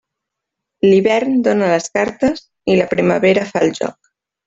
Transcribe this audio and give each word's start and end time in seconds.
L'hivern 0.87 1.35
dóna 1.49 1.69
les 1.73 1.91
cartes 1.99 2.43
i 2.73 2.79
la 2.83 2.91
primavera 2.97 3.49
fa 3.55 3.67
el 3.69 3.75
joc. 3.83 4.15